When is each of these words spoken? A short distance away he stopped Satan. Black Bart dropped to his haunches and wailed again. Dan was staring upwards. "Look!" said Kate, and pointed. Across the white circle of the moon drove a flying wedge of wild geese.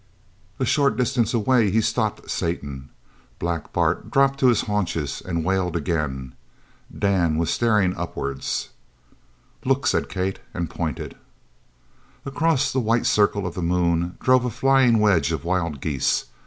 A 0.59 0.65
short 0.65 0.97
distance 0.97 1.31
away 1.31 1.69
he 1.69 1.79
stopped 1.79 2.27
Satan. 2.27 2.89
Black 3.37 3.71
Bart 3.71 4.09
dropped 4.09 4.39
to 4.39 4.47
his 4.47 4.61
haunches 4.61 5.21
and 5.23 5.45
wailed 5.45 5.75
again. 5.75 6.33
Dan 6.91 7.37
was 7.37 7.51
staring 7.51 7.95
upwards. 7.95 8.69
"Look!" 9.63 9.85
said 9.85 10.09
Kate, 10.09 10.39
and 10.55 10.71
pointed. 10.71 11.13
Across 12.25 12.73
the 12.73 12.79
white 12.79 13.05
circle 13.05 13.45
of 13.45 13.53
the 13.53 13.61
moon 13.61 14.17
drove 14.19 14.43
a 14.43 14.49
flying 14.49 14.97
wedge 14.97 15.31
of 15.31 15.45
wild 15.45 15.81
geese. 15.81 16.25